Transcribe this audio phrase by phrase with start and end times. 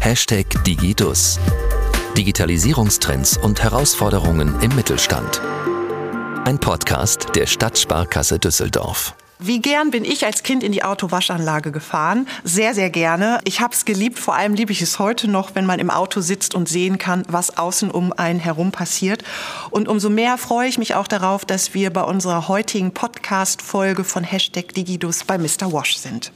[0.00, 1.38] Hashtag Digidus.
[2.16, 5.42] Digitalisierungstrends und Herausforderungen im Mittelstand.
[6.46, 9.14] Ein Podcast der Stadtsparkasse Düsseldorf.
[9.42, 12.28] Wie gern bin ich als Kind in die Autowaschanlage gefahren?
[12.44, 13.40] Sehr, sehr gerne.
[13.44, 16.20] Ich habe es geliebt, vor allem liebe ich es heute noch, wenn man im Auto
[16.20, 19.24] sitzt und sehen kann, was außen um einen herum passiert.
[19.70, 24.24] Und umso mehr freue ich mich auch darauf, dass wir bei unserer heutigen Podcast-Folge von
[24.24, 25.72] Hashtag Digidus bei Mr.
[25.72, 26.32] Wash sind.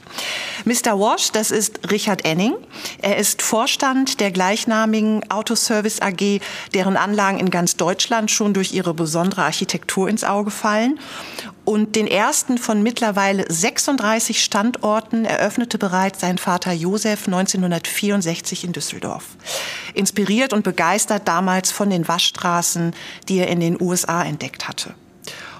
[0.65, 0.99] Mr.
[0.99, 2.55] Wash, das ist Richard Enning.
[3.03, 6.41] Er ist Vorstand der gleichnamigen Autoservice AG,
[6.73, 10.99] deren Anlagen in ganz Deutschland schon durch ihre besondere Architektur ins Auge fallen.
[11.65, 19.23] Und den ersten von mittlerweile 36 Standorten eröffnete bereits sein Vater Josef 1964 in Düsseldorf.
[19.95, 22.93] Inspiriert und begeistert damals von den Waschstraßen,
[23.27, 24.93] die er in den USA entdeckt hatte.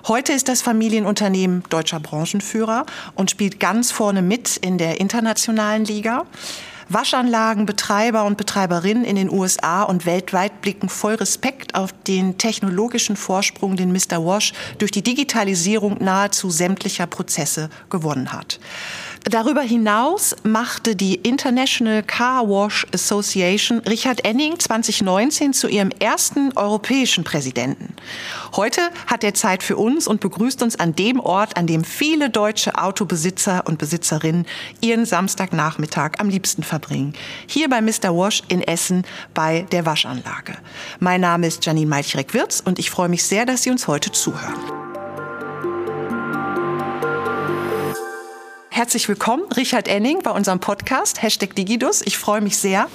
[0.07, 6.27] Heute ist das Familienunternehmen deutscher Branchenführer und spielt ganz vorne mit in der internationalen Liga.
[6.89, 13.75] Waschanlagenbetreiber und Betreiberinnen in den USA und weltweit blicken voll Respekt auf den technologischen Vorsprung,
[13.75, 14.23] den Mr.
[14.23, 18.59] Wash durch die Digitalisierung nahezu sämtlicher Prozesse gewonnen hat.
[19.27, 27.23] Darüber hinaus machte die International Car Wash Association Richard Enning 2019 zu ihrem ersten europäischen
[27.23, 27.95] Präsidenten.
[28.55, 32.29] Heute hat er Zeit für uns und begrüßt uns an dem Ort, an dem viele
[32.29, 34.45] deutsche Autobesitzer und Besitzerinnen
[34.79, 37.15] ihren Samstagnachmittag am liebsten verbringen.
[37.47, 38.15] Hier bei Mr.
[38.15, 40.53] Wash in Essen bei der Waschanlage.
[40.99, 44.84] Mein Name ist Janine Malchrek-Wirz und ich freue mich sehr, dass Sie uns heute zuhören.
[48.75, 52.01] Herzlich willkommen, Richard Enning, bei unserem Podcast, Hashtag Digidus.
[52.01, 52.89] Ich freue mich sehr.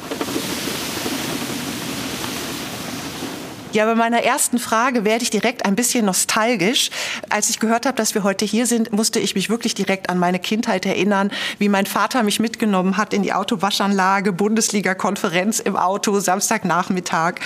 [3.73, 6.91] Ja, bei meiner ersten Frage werde ich direkt ein bisschen nostalgisch.
[7.31, 10.19] Als ich gehört habe, dass wir heute hier sind, musste ich mich wirklich direkt an
[10.19, 16.21] meine Kindheit erinnern, wie mein Vater mich mitgenommen hat in die Autowaschanlage, Bundesliga-Konferenz im Auto,
[16.21, 17.37] Samstagnachmittag.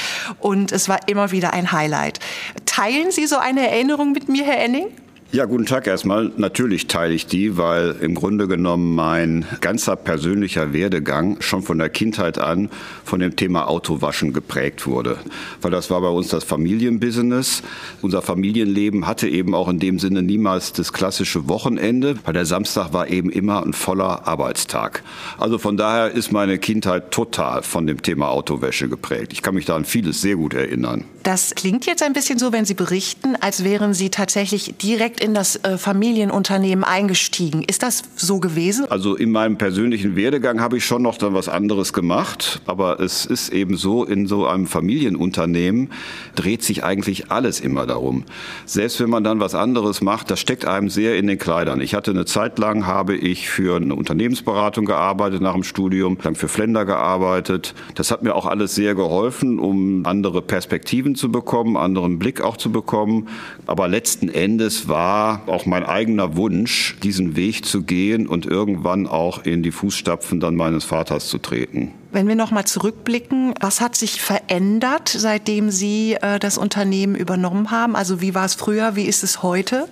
[0.40, 2.18] Und es war immer wieder ein Highlight.
[2.66, 4.88] Teilen Sie so eine Erinnerung mit mir, Herr Enning?
[5.34, 6.30] Ja, guten Tag erstmal.
[6.36, 11.88] Natürlich teile ich die, weil im Grunde genommen mein ganzer persönlicher Werdegang schon von der
[11.88, 12.70] Kindheit an
[13.04, 15.18] von dem Thema Autowaschen geprägt wurde.
[15.60, 17.64] Weil das war bei uns das Familienbusiness.
[18.00, 22.92] Unser Familienleben hatte eben auch in dem Sinne niemals das klassische Wochenende, weil der Samstag
[22.92, 25.02] war eben immer ein voller Arbeitstag.
[25.36, 29.32] Also von daher ist meine Kindheit total von dem Thema Autowäsche geprägt.
[29.32, 31.02] Ich kann mich da an vieles sehr gut erinnern.
[31.24, 35.32] Das klingt jetzt ein bisschen so, wenn Sie berichten, als wären Sie tatsächlich direkt in
[35.32, 37.62] das äh, Familienunternehmen eingestiegen.
[37.62, 38.84] Ist das so gewesen?
[38.90, 42.60] Also in meinem persönlichen Werdegang habe ich schon noch dann was anderes gemacht.
[42.66, 45.90] Aber es ist eben so, in so einem Familienunternehmen
[46.34, 48.24] dreht sich eigentlich alles immer darum.
[48.66, 51.80] Selbst wenn man dann was anderes macht, das steckt einem sehr in den Kleidern.
[51.80, 56.34] Ich hatte eine Zeit lang, habe ich für eine Unternehmensberatung gearbeitet nach dem Studium, dann
[56.34, 57.74] für Flender gearbeitet.
[57.94, 62.58] Das hat mir auch alles sehr geholfen, um andere Perspektiven zu bekommen, anderen Blick auch
[62.58, 63.28] zu bekommen.
[63.66, 69.06] Aber letzten Endes war war auch mein eigener Wunsch, diesen Weg zu gehen und irgendwann
[69.06, 71.92] auch in die Fußstapfen dann meines Vaters zu treten.
[72.10, 77.70] Wenn wir noch mal zurückblicken, was hat sich verändert, seitdem Sie äh, das Unternehmen übernommen
[77.70, 77.94] haben?
[77.94, 79.86] Also wie war es früher, wie ist es heute?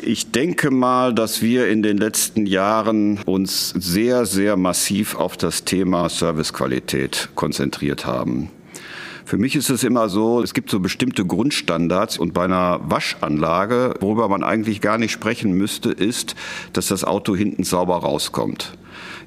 [0.00, 5.64] Ich denke mal, dass wir in den letzten Jahren uns sehr, sehr massiv auf das
[5.64, 8.50] Thema Servicequalität konzentriert haben.
[9.28, 13.92] Für mich ist es immer so, es gibt so bestimmte Grundstandards und bei einer Waschanlage,
[14.00, 16.34] worüber man eigentlich gar nicht sprechen müsste, ist,
[16.72, 18.78] dass das Auto hinten sauber rauskommt.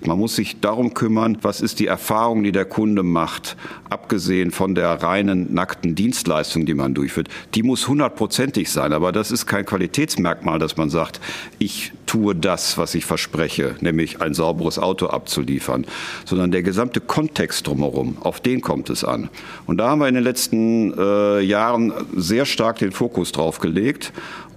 [0.04, 3.56] Man muss sich darum kümmern, was ist die Erfahrung, die der Kunde macht,
[3.92, 7.30] abgesehen von der reinen nackten Dienstleistung, die man durchführt.
[7.54, 11.22] Die muss hundertprozentig sein, aber das ist kein Qualitätsmerkmal, dass man sagt,
[11.60, 15.86] ich tue das, was ich verspreche, nämlich ein sauberes Auto abzuliefern,
[16.26, 19.30] sondern der gesamte Kontext drumherum, auf den kommt es an.
[19.66, 24.12] Und da haben wir in den letzten äh, Jahren sehr stark den Fokus drauf gelegt.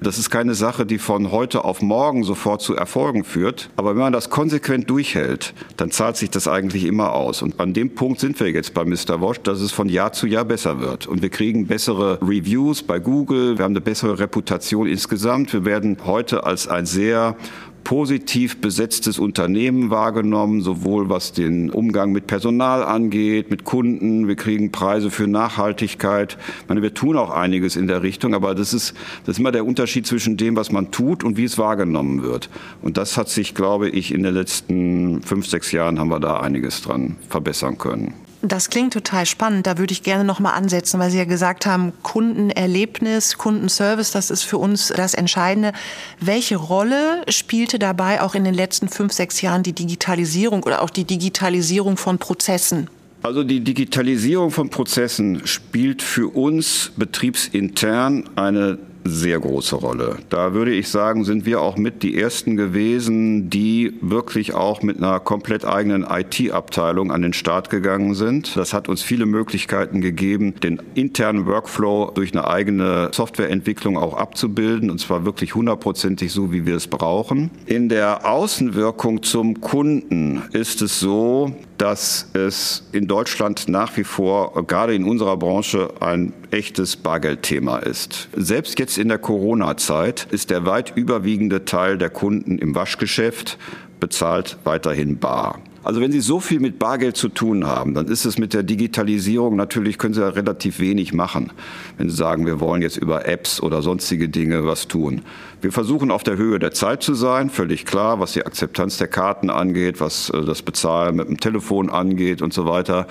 [0.04, 3.70] Das ist keine Sache, die von heute auf morgen sofort zu Erfolgen führt.
[3.76, 7.40] Aber wenn man das konsequent durchhält, dann zahlt sich das eigentlich immer aus.
[7.40, 9.22] Und an dem Punkt sind wir jetzt bei Mr.
[9.22, 11.06] Wash, dass es von Jahr zu Jahr besser wird.
[11.06, 15.52] Und wir kriegen bessere Reviews bei Google, wir haben eine bessere Reputation insgesamt.
[15.52, 17.36] Wir werden heute als ein sehr
[17.84, 24.26] positiv besetztes Unternehmen wahrgenommen, sowohl was den Umgang mit Personal angeht, mit Kunden.
[24.26, 26.38] Wir kriegen Preise für Nachhaltigkeit.
[26.62, 28.94] Ich meine, wir tun auch einiges in der Richtung, aber das ist,
[29.26, 32.48] das ist immer der Unterschied zwischen dem, was man tut und wie es wahrgenommen wird.
[32.82, 36.40] Und das hat sich, glaube ich, in den letzten fünf, sechs Jahren haben wir da
[36.40, 38.23] einiges dran verbessern können.
[38.46, 39.66] Das klingt total spannend.
[39.66, 44.30] Da würde ich gerne noch mal ansetzen, weil Sie ja gesagt haben, Kundenerlebnis, Kundenservice, das
[44.30, 45.72] ist für uns das Entscheidende.
[46.20, 50.90] Welche Rolle spielte dabei auch in den letzten fünf, sechs Jahren die Digitalisierung oder auch
[50.90, 52.90] die Digitalisierung von Prozessen?
[53.22, 60.16] Also die Digitalisierung von Prozessen spielt für uns betriebsintern eine sehr große Rolle.
[60.30, 64.96] Da würde ich sagen, sind wir auch mit die ersten gewesen, die wirklich auch mit
[64.96, 68.56] einer komplett eigenen IT-Abteilung an den Start gegangen sind.
[68.56, 74.90] Das hat uns viele Möglichkeiten gegeben, den internen Workflow durch eine eigene Softwareentwicklung auch abzubilden
[74.90, 77.50] und zwar wirklich hundertprozentig so, wie wir es brauchen.
[77.66, 84.64] In der Außenwirkung zum Kunden ist es so, dass es in Deutschland nach wie vor,
[84.66, 88.28] gerade in unserer Branche, ein echtes Bargeldthema ist.
[88.34, 93.58] Selbst jetzt in der Corona-Zeit ist der weit überwiegende Teil der Kunden im Waschgeschäft
[93.98, 95.60] bezahlt weiterhin bar.
[95.84, 98.62] Also wenn Sie so viel mit Bargeld zu tun haben, dann ist es mit der
[98.62, 101.52] Digitalisierung natürlich, können Sie ja relativ wenig machen,
[101.98, 105.20] wenn Sie sagen, wir wollen jetzt über Apps oder sonstige Dinge was tun.
[105.60, 109.08] Wir versuchen auf der Höhe der Zeit zu sein, völlig klar, was die Akzeptanz der
[109.08, 113.06] Karten angeht, was äh, das Bezahlen mit dem Telefon angeht und so weiter.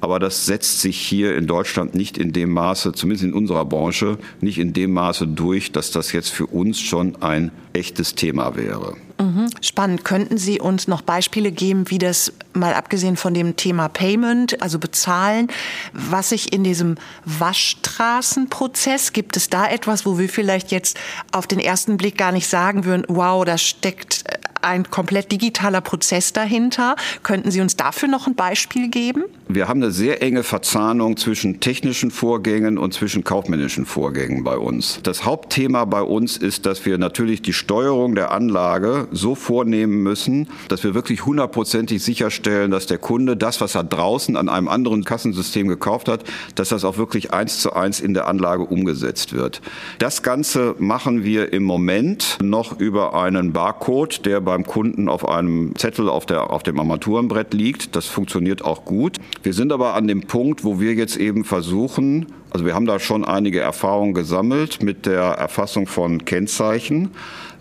[0.00, 4.16] Aber das setzt sich hier in Deutschland nicht in dem Maße, zumindest in unserer Branche,
[4.40, 8.96] nicht in dem Maße durch, dass das jetzt für uns schon ein echtes Thema wäre.
[9.18, 9.48] Mhm.
[9.60, 10.04] Spannend.
[10.04, 14.78] Könnten Sie uns noch Beispiele geben, wie das mal abgesehen von dem Thema Payment, also
[14.78, 15.48] bezahlen,
[15.92, 20.98] was sich in diesem Waschstraßenprozess, gibt es da etwas, wo wir vielleicht jetzt
[21.32, 24.24] auf den ersten Blick gar nicht sagen würden, wow, da steckt
[24.64, 26.96] ein komplett digitaler Prozess dahinter.
[27.22, 29.24] Könnten Sie uns dafür noch ein Beispiel geben?
[29.46, 35.00] Wir haben eine sehr enge Verzahnung zwischen technischen Vorgängen und zwischen kaufmännischen Vorgängen bei uns.
[35.02, 40.48] Das Hauptthema bei uns ist, dass wir natürlich die Steuerung der Anlage so vornehmen müssen,
[40.68, 45.04] dass wir wirklich hundertprozentig sicherstellen, dass der Kunde das, was er draußen an einem anderen
[45.04, 46.24] Kassensystem gekauft hat,
[46.54, 49.60] dass das auch wirklich eins zu eins in der Anlage umgesetzt wird.
[49.98, 55.74] Das Ganze machen wir im Moment noch über einen Barcode, der beim Kunden auf einem
[55.74, 57.96] Zettel auf, der, auf dem Armaturenbrett liegt.
[57.96, 59.16] Das funktioniert auch gut.
[59.42, 63.00] Wir sind aber an dem Punkt, wo wir jetzt eben versuchen, also wir haben da
[63.00, 67.10] schon einige Erfahrungen gesammelt mit der Erfassung von Kennzeichen,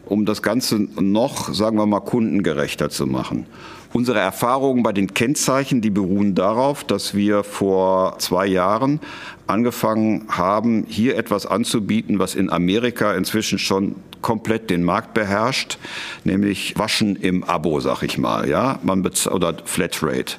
[0.05, 3.47] um das Ganze noch, sagen wir mal, kundengerechter zu machen.
[3.93, 8.99] Unsere Erfahrungen bei den Kennzeichen, die beruhen darauf, dass wir vor zwei Jahren
[9.45, 15.77] angefangen haben, hier etwas anzubieten, was in Amerika inzwischen schon komplett den Markt beherrscht,
[16.23, 20.37] nämlich Waschen im Abo, sag ich mal, ja, man oder Flatrate.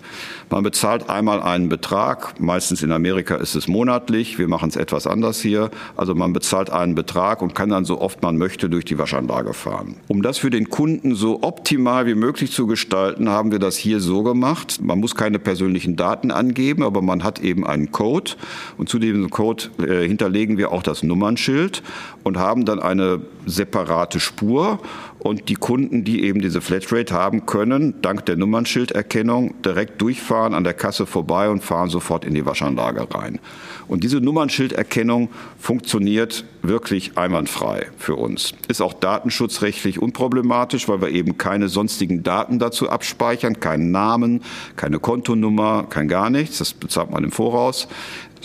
[0.54, 5.08] Man bezahlt einmal einen Betrag, meistens in Amerika ist es monatlich, wir machen es etwas
[5.08, 8.84] anders hier, also man bezahlt einen Betrag und kann dann so oft man möchte durch
[8.84, 9.96] die Waschanlage fahren.
[10.06, 13.98] Um das für den Kunden so optimal wie möglich zu gestalten, haben wir das hier
[13.98, 14.78] so gemacht.
[14.80, 18.36] Man muss keine persönlichen Daten angeben, aber man hat eben einen Code.
[18.78, 21.82] Und zu diesem Code äh, hinterlegen wir auch das Nummernschild
[22.22, 24.78] und haben dann eine separate Spur
[25.24, 30.64] und die Kunden, die eben diese Flatrate haben, können dank der Nummernschilderkennung direkt durchfahren an
[30.64, 33.40] der Kasse vorbei und fahren sofort in die Waschanlage rein.
[33.88, 38.54] Und diese Nummernschilderkennung funktioniert wirklich einwandfrei für uns.
[38.68, 44.42] Ist auch datenschutzrechtlich unproblematisch, weil wir eben keine sonstigen Daten dazu abspeichern, keinen Namen,
[44.76, 46.58] keine Kontonummer, kein gar nichts.
[46.58, 47.88] Das bezahlt man im Voraus.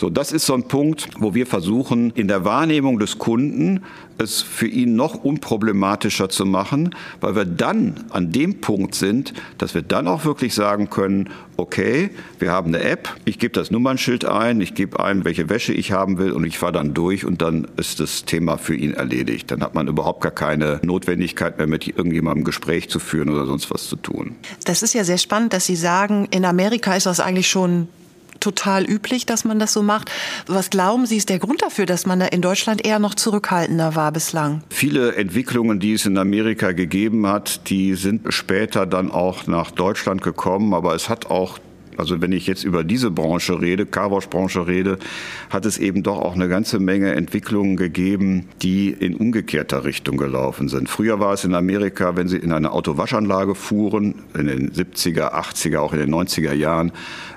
[0.00, 3.82] So, das ist so ein Punkt, wo wir versuchen, in der Wahrnehmung des Kunden
[4.16, 9.74] es für ihn noch unproblematischer zu machen, weil wir dann an dem Punkt sind, dass
[9.74, 11.28] wir dann auch wirklich sagen können,
[11.60, 15.72] okay, wir haben eine App, ich gebe das Nummernschild ein, ich gebe ein, welche Wäsche
[15.72, 18.94] ich haben will und ich fahre dann durch und dann ist das Thema für ihn
[18.94, 19.50] erledigt.
[19.50, 23.70] Dann hat man überhaupt gar keine Notwendigkeit mehr mit irgendjemandem Gespräch zu führen oder sonst
[23.70, 24.36] was zu tun.
[24.64, 27.88] Das ist ja sehr spannend, dass Sie sagen, in Amerika ist das eigentlich schon
[28.40, 30.10] total üblich, dass man das so macht.
[30.46, 33.94] Was glauben Sie, ist der Grund dafür, dass man da in Deutschland eher noch zurückhaltender
[33.94, 34.62] war bislang?
[34.70, 40.22] Viele Entwicklungen, die es in Amerika gegeben hat, die sind später dann auch nach Deutschland
[40.22, 41.58] gekommen, aber es hat auch
[42.00, 44.98] also wenn ich jetzt über diese Branche rede, Carwash-Branche rede,
[45.50, 50.68] hat es eben doch auch eine ganze Menge Entwicklungen gegeben, die in umgekehrter Richtung gelaufen
[50.68, 50.88] sind.
[50.88, 55.78] Früher war es in Amerika, wenn Sie in eine Autowaschanlage fuhren, in den 70er, 80er,
[55.78, 56.92] auch in den 90er Jahren,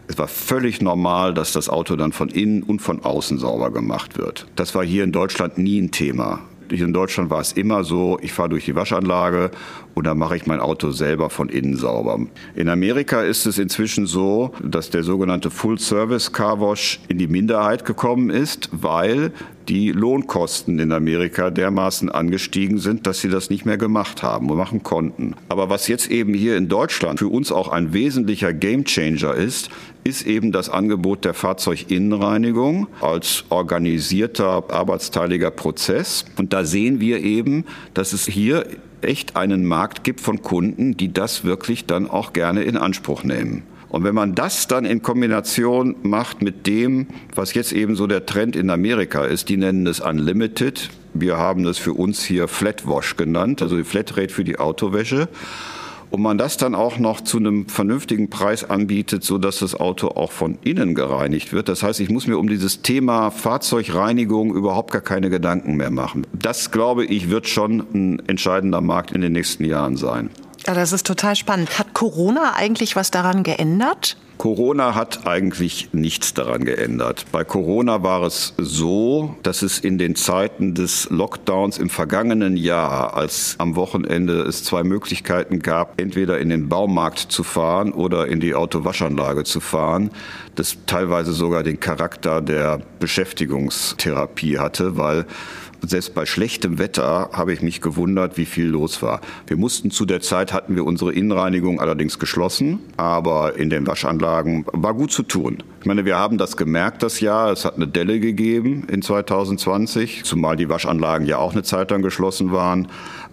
[0.07, 4.17] es war völlig normal, dass das Auto dann von innen und von außen sauber gemacht
[4.17, 4.47] wird.
[4.55, 6.41] Das war hier in Deutschland nie ein Thema.
[6.69, 9.51] In Deutschland war es immer so, ich fahre durch die Waschanlage
[9.93, 12.19] und dann mache ich mein Auto selber von innen sauber.
[12.55, 17.27] In Amerika ist es inzwischen so, dass der sogenannte Full Service Car Wash in die
[17.27, 19.31] Minderheit gekommen ist, weil
[19.69, 24.57] die Lohnkosten in Amerika dermaßen angestiegen sind, dass sie das nicht mehr gemacht haben und
[24.57, 25.35] machen konnten.
[25.49, 29.69] Aber was jetzt eben hier in Deutschland für uns auch ein wesentlicher Gamechanger ist,
[30.03, 36.25] ist eben das Angebot der Fahrzeuginnenreinigung als organisierter, arbeitsteiliger Prozess.
[36.37, 38.65] Und da sehen wir eben, dass es hier
[39.01, 43.63] echt einen Markt gibt von Kunden, die das wirklich dann auch gerne in Anspruch nehmen.
[43.93, 48.25] Und wenn man das dann in Kombination macht mit dem, was jetzt eben so der
[48.25, 50.89] Trend in Amerika ist, die nennen es Unlimited.
[51.13, 55.29] Wir haben es für uns hier Flatwash genannt, also die Flatrate für die Autowäsche
[56.09, 60.07] und man das dann auch noch zu einem vernünftigen Preis anbietet, so dass das Auto
[60.07, 61.69] auch von innen gereinigt wird.
[61.69, 66.25] Das heißt, ich muss mir um dieses Thema Fahrzeugreinigung überhaupt gar keine Gedanken mehr machen.
[66.33, 70.31] Das, glaube ich, wird schon ein entscheidender Markt in den nächsten Jahren sein.
[70.65, 71.77] Ja, das ist total spannend.
[71.77, 74.17] Hat Corona eigentlich was daran geändert?
[74.37, 77.25] Corona hat eigentlich nichts daran geändert.
[77.31, 83.15] Bei Corona war es so, dass es in den Zeiten des Lockdowns im vergangenen Jahr,
[83.15, 88.39] als am Wochenende es zwei Möglichkeiten gab, entweder in den Baumarkt zu fahren oder in
[88.39, 90.09] die Autowaschanlage zu fahren,
[90.55, 95.25] das teilweise sogar den Charakter der Beschäftigungstherapie hatte, weil
[95.89, 99.21] selbst bei schlechtem Wetter habe ich mich gewundert, wie viel los war.
[99.47, 104.65] Wir mussten zu der Zeit, hatten wir unsere Innenreinigung allerdings geschlossen, aber in den Waschanlagen
[104.71, 105.57] war gut zu tun.
[105.81, 107.51] Ich meine, wir haben das gemerkt das Jahr.
[107.51, 112.01] Es hat eine Delle gegeben in 2020, zumal die Waschanlagen ja auch eine Zeit lang
[112.01, 112.87] geschlossen waren.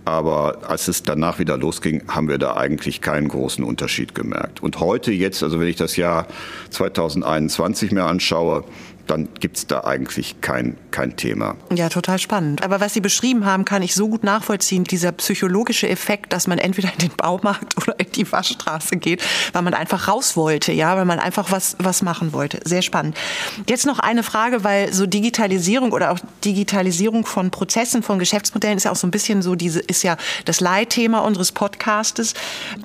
[0.05, 4.63] Aber als es danach wieder losging, haben wir da eigentlich keinen großen Unterschied gemerkt.
[4.63, 6.27] Und heute jetzt, also wenn ich das Jahr
[6.71, 8.65] 2021 mir anschaue,
[9.11, 11.57] dann gibt es da eigentlich kein, kein Thema.
[11.75, 12.63] Ja, total spannend.
[12.63, 14.85] Aber was Sie beschrieben haben, kann ich so gut nachvollziehen.
[14.85, 19.63] Dieser psychologische Effekt, dass man entweder in den Baumarkt oder in die Waschstraße geht, weil
[19.63, 22.61] man einfach raus wollte, ja, weil man einfach was, was machen wollte.
[22.65, 23.17] Sehr spannend.
[23.69, 28.85] Jetzt noch eine Frage, weil so Digitalisierung oder auch Digitalisierung von Prozessen, von Geschäftsmodellen ist
[28.85, 32.35] ja auch so ein bisschen so diese, ist ja das Leitthema unseres Podcastes.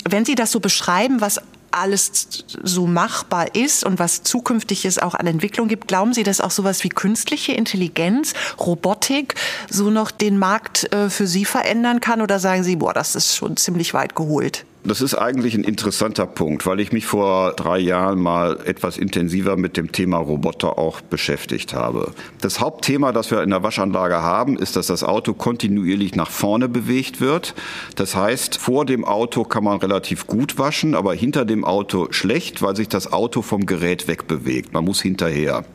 [0.10, 1.39] Wenn Sie das so beschreiben, was
[1.75, 2.27] alles
[2.63, 6.51] so machbar ist und was zukünftig es auch an Entwicklung gibt, glauben Sie, dass auch
[6.51, 9.36] sowas wie künstliche Intelligenz, Robotik
[9.70, 12.22] so noch den Markt äh, für Sie verändern kann?
[12.22, 14.65] Oder sagen Sie, boah, das ist schon ziemlich weit geholt?
[14.88, 19.58] Das ist eigentlich ein interessanter Punkt, weil ich mich vor drei Jahren mal etwas intensiver
[19.58, 22.12] mit dem Thema Roboter auch beschäftigt habe.
[22.39, 26.70] Das Hauptthema, das wir in der Waschanlage haben, ist, dass das Auto kontinuierlich nach vorne
[26.70, 27.56] bewegt wird.
[27.96, 32.62] Das heißt, vor dem Auto kann man relativ gut waschen, aber hinter dem Auto schlecht,
[32.62, 34.72] weil sich das Auto vom Gerät wegbewegt.
[34.72, 35.65] Man muss hinterher.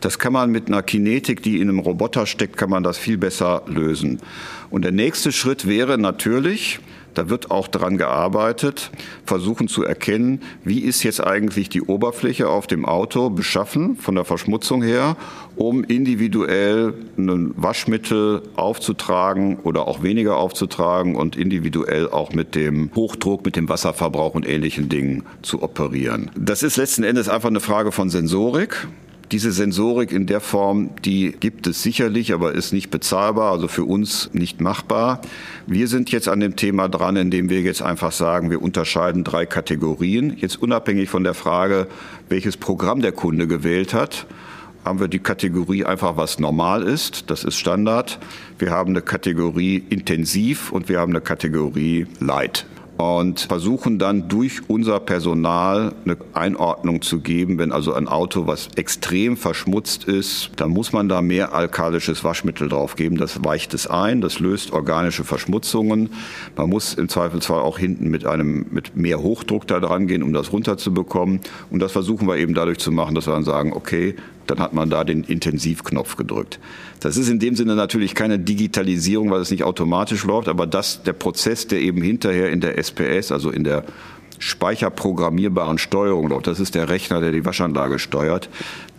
[0.00, 3.18] Das kann man mit einer Kinetik, die in einem Roboter steckt, kann man das viel
[3.18, 4.20] besser lösen.
[4.70, 6.80] Und der nächste Schritt wäre natürlich,
[7.18, 8.92] da wird auch daran gearbeitet,
[9.26, 14.24] versuchen zu erkennen, wie ist jetzt eigentlich die Oberfläche auf dem Auto beschaffen von der
[14.24, 15.16] Verschmutzung her,
[15.56, 23.44] um individuell ein Waschmittel aufzutragen oder auch weniger aufzutragen und individuell auch mit dem Hochdruck,
[23.44, 26.30] mit dem Wasserverbrauch und ähnlichen Dingen zu operieren.
[26.36, 28.86] Das ist letzten Endes einfach eine Frage von Sensorik.
[29.30, 33.84] Diese Sensorik in der Form, die gibt es sicherlich, aber ist nicht bezahlbar, also für
[33.84, 35.20] uns nicht machbar.
[35.66, 39.44] Wir sind jetzt an dem Thema dran, indem wir jetzt einfach sagen, wir unterscheiden drei
[39.44, 40.34] Kategorien.
[40.38, 41.88] Jetzt unabhängig von der Frage,
[42.30, 44.26] welches Programm der Kunde gewählt hat,
[44.82, 47.30] haben wir die Kategorie einfach, was normal ist.
[47.30, 48.18] Das ist Standard.
[48.58, 52.64] Wir haben eine Kategorie intensiv und wir haben eine Kategorie light
[52.98, 58.68] und versuchen dann durch unser Personal eine Einordnung zu geben, wenn also ein Auto, was
[58.74, 63.16] extrem verschmutzt ist, dann muss man da mehr alkalisches Waschmittel drauf geben.
[63.16, 66.10] Das weicht es ein, das löst organische Verschmutzungen.
[66.56, 70.32] Man muss im Zweifelsfall auch hinten mit einem mit mehr Hochdruck da dran gehen, um
[70.32, 71.40] das runterzubekommen.
[71.70, 74.16] Und das versuchen wir eben dadurch zu machen, dass wir dann sagen, okay,
[74.50, 76.58] dann hat man da den Intensivknopf gedrückt.
[77.00, 81.02] Das ist in dem Sinne natürlich keine Digitalisierung, weil es nicht automatisch läuft, aber das,
[81.02, 83.84] der Prozess, der eben hinterher in der SPS, also in der
[84.38, 88.48] speicherprogrammierbaren Steuerung läuft, das ist der Rechner, der die Waschanlage steuert,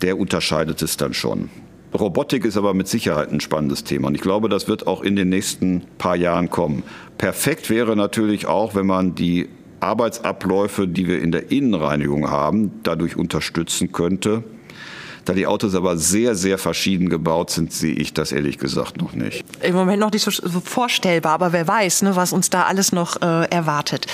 [0.01, 1.50] der unterscheidet es dann schon.
[1.98, 5.15] Robotik ist aber mit Sicherheit ein spannendes Thema und ich glaube, das wird auch in
[5.15, 6.84] den nächsten paar Jahren kommen.
[7.18, 13.15] Perfekt wäre natürlich auch, wenn man die Arbeitsabläufe, die wir in der Innenreinigung haben, dadurch
[13.15, 14.44] unterstützen könnte.
[15.26, 19.14] Da die Autos aber sehr, sehr verschieden gebaut sind, sehe ich das ehrlich gesagt noch
[19.14, 19.44] nicht.
[19.62, 23.22] Im Moment noch nicht so vorstellbar, aber wer weiß, ne, was uns da alles noch
[23.22, 24.08] äh, erwartet.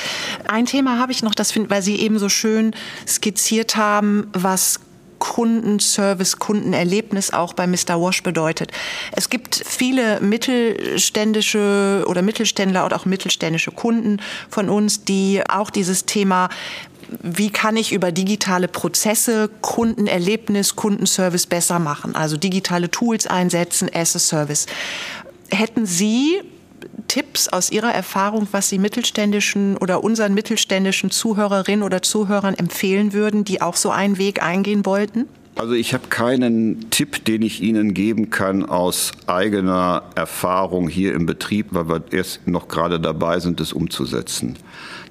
[0.47, 2.75] Ein Thema habe ich noch, das find, weil Sie eben so schön
[3.07, 4.79] skizziert haben, was
[5.19, 7.99] Kundenservice, Kundenerlebnis auch bei Mr.
[7.99, 8.71] Wash bedeutet.
[9.13, 16.05] Es gibt viele mittelständische oder Mittelständler und auch mittelständische Kunden von uns, die auch dieses
[16.05, 16.49] Thema
[17.21, 22.15] wie kann ich über digitale Prozesse Kundenerlebnis, Kundenservice besser machen?
[22.15, 24.65] Also digitale Tools einsetzen, as a Service.
[25.49, 26.41] Hätten Sie
[27.07, 33.43] Tipps aus Ihrer Erfahrung, was Sie mittelständischen oder unseren mittelständischen Zuhörerinnen oder Zuhörern empfehlen würden,
[33.43, 35.27] die auch so einen Weg eingehen wollten?
[35.57, 41.25] Also ich habe keinen Tipp, den ich Ihnen geben kann aus eigener Erfahrung hier im
[41.25, 44.57] Betrieb, weil wir erst noch gerade dabei sind, es umzusetzen.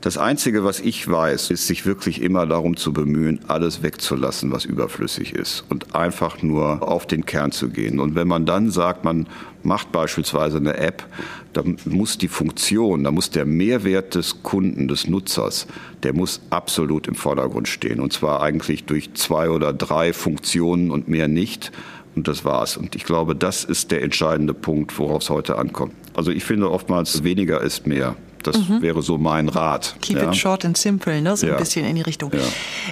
[0.03, 4.67] Das Einzige, was ich weiß, ist, sich wirklich immer darum zu bemühen, alles wegzulassen, was
[4.67, 7.99] überflüssig ist und einfach nur auf den Kern zu gehen.
[7.99, 9.27] Und wenn man dann sagt, man
[9.65, 11.07] macht beispielsweise eine App,
[11.53, 15.67] dann muss die Funktion, da muss der Mehrwert des Kunden, des Nutzers,
[16.03, 18.01] der muss absolut im Vordergrund stehen.
[18.01, 21.73] Und zwar eigentlich durch zwei oder drei Funktionen und mehr nicht.
[22.17, 22.77] Und das war's.
[22.77, 25.95] Und ich glaube, das ist der entscheidende Punkt, worauf es heute ankommt.
[26.15, 28.17] Also ich finde oftmals weniger ist mehr.
[28.47, 28.83] Das mhm.
[28.83, 29.97] wäre so mein Rat.
[30.01, 30.29] Keep ja.
[30.29, 31.37] it short and simple, ne?
[31.37, 31.55] so ja.
[31.55, 32.31] ein bisschen in die Richtung.
[32.33, 32.41] Ja.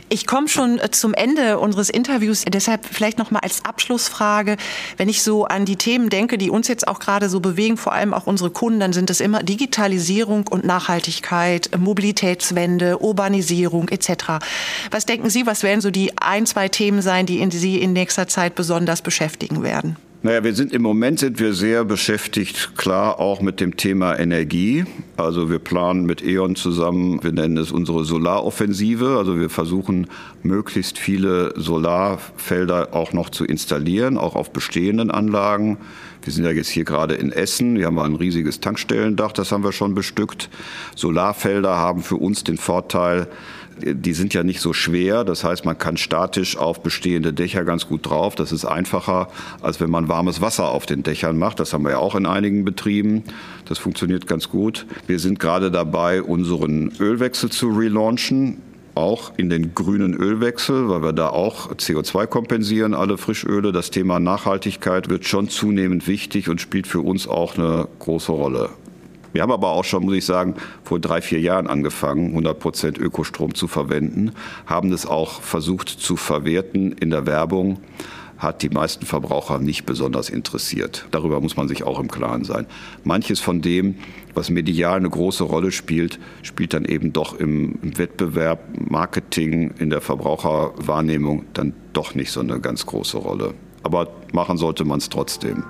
[0.08, 4.56] Ich komme schon äh, zum Ende unseres Interviews, deshalb vielleicht noch mal als Abschlussfrage,
[4.96, 7.92] wenn ich so an die Themen denke, die uns jetzt auch gerade so bewegen, vor
[7.92, 14.44] allem auch unsere Kunden, dann sind es immer Digitalisierung und Nachhaltigkeit, Mobilitätswende, Urbanisierung etc.
[14.90, 18.28] Was denken Sie, was werden so die ein, zwei Themen sein, die Sie in nächster
[18.28, 19.96] Zeit besonders beschäftigen werden?
[20.24, 24.84] Naja, wir sind im Moment sind wir sehr beschäftigt, klar auch mit dem Thema Energie.
[25.16, 29.16] Also wir planen mit E.ON zusammen, wir nennen es unsere Solaroffensive.
[29.18, 30.06] Also wir versuchen
[30.44, 35.78] möglichst viele Solarfelder auch noch zu installieren, auch auf bestehenden Anlagen.
[36.22, 37.74] Wir sind ja jetzt hier gerade in Essen.
[37.74, 40.50] Hier haben wir ein riesiges Tankstellendach, das haben wir schon bestückt.
[40.94, 43.26] Solarfelder haben für uns den Vorteil,
[43.80, 45.24] die sind ja nicht so schwer.
[45.24, 48.34] Das heißt, man kann statisch auf bestehende Dächer ganz gut drauf.
[48.34, 49.28] Das ist einfacher,
[49.60, 51.60] als wenn man warmes Wasser auf den Dächern macht.
[51.60, 53.24] Das haben wir ja auch in einigen Betrieben.
[53.66, 54.86] Das funktioniert ganz gut.
[55.06, 58.58] Wir sind gerade dabei, unseren Ölwechsel zu relaunchen
[58.94, 63.72] auch in den grünen Ölwechsel, weil wir da auch CO2 kompensieren, alle Frischöle.
[63.72, 68.70] Das Thema Nachhaltigkeit wird schon zunehmend wichtig und spielt für uns auch eine große Rolle.
[69.32, 72.98] Wir haben aber auch schon, muss ich sagen, vor drei, vier Jahren angefangen, 100 Prozent
[72.98, 74.32] Ökostrom zu verwenden,
[74.66, 77.78] haben das auch versucht zu verwerten in der Werbung
[78.42, 81.06] hat die meisten Verbraucher nicht besonders interessiert.
[81.12, 82.66] Darüber muss man sich auch im Klaren sein.
[83.04, 83.94] Manches von dem,
[84.34, 88.60] was medial eine große Rolle spielt, spielt dann eben doch im Wettbewerb,
[88.90, 93.54] Marketing, in der Verbraucherwahrnehmung dann doch nicht so eine ganz große Rolle.
[93.84, 95.62] Aber machen sollte man es trotzdem.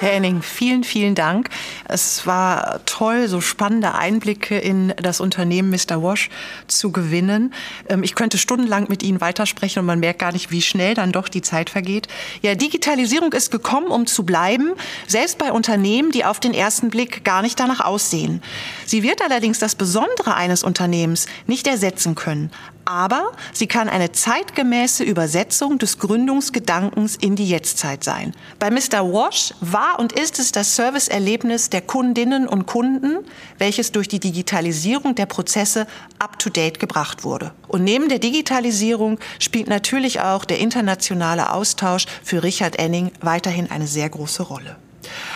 [0.00, 1.50] Herr Enning, vielen, vielen Dank.
[1.86, 6.02] Es war toll, so spannende Einblicke in das Unternehmen Mr.
[6.02, 6.30] Wash
[6.68, 7.52] zu gewinnen.
[7.86, 11.12] Ähm, ich könnte stundenlang mit Ihnen weitersprechen und man merkt gar nicht, wie schnell dann
[11.12, 12.08] doch die Zeit vergeht.
[12.40, 14.72] Ja, Digitalisierung ist gekommen, um zu bleiben,
[15.06, 18.42] selbst bei Unternehmen, die auf den ersten Blick gar nicht danach aussehen.
[18.86, 22.50] Sie wird allerdings das Besondere eines Unternehmens nicht ersetzen können
[22.90, 28.34] aber sie kann eine zeitgemäße Übersetzung des Gründungsgedankens in die Jetztzeit sein.
[28.58, 29.04] Bei Mr.
[29.12, 33.18] Wash war und ist es das Serviceerlebnis der Kundinnen und Kunden,
[33.58, 35.86] welches durch die Digitalisierung der Prozesse
[36.18, 37.52] up-to-date gebracht wurde.
[37.68, 43.86] Und neben der Digitalisierung spielt natürlich auch der internationale Austausch für Richard Enning weiterhin eine
[43.86, 44.76] sehr große Rolle.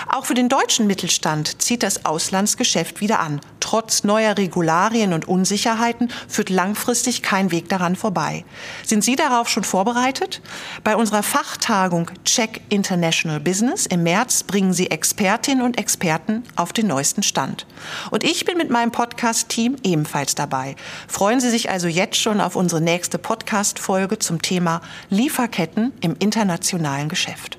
[0.08, 3.40] Auch für den deutschen Mittelstand zieht das Auslandsgeschäft wieder an.
[3.60, 8.44] Trotz neuer Regularien und Unsicherheiten führt langfristig kein Weg daran vorbei.
[8.84, 10.42] Sind Sie darauf schon vorbereitet?
[10.84, 16.86] Bei unserer Fachtagung Check International Business im März bringen Sie Expertinnen und Experten auf den
[16.86, 17.66] neuesten Stand.
[18.10, 20.76] Und ich bin mit meinem Podcast-Team ebenfalls dabei.
[21.08, 27.08] Freuen Sie sich also jetzt schon auf unsere nächste Podcast-Folge zum Thema Lieferketten im internationalen
[27.08, 27.53] Geschäft.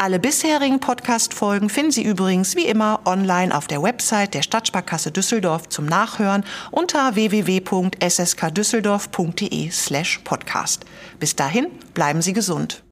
[0.00, 5.68] Alle bisherigen Podcast-Folgen finden Sie übrigens wie immer online auf der Website der Stadtsparkasse Düsseldorf
[5.70, 10.84] zum Nachhören unter www.sskdüsseldorf.de slash podcast.
[11.18, 12.84] Bis dahin bleiben Sie gesund.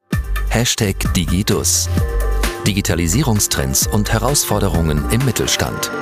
[0.50, 1.88] Hashtag Digidus.
[2.66, 5.92] Digitalisierungstrends und Herausforderungen im Mittelstand.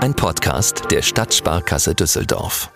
[0.00, 2.70] Ein Podcast der Stadtsparkasse Düsseldorf.